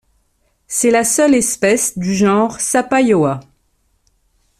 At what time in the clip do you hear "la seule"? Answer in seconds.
0.89-1.35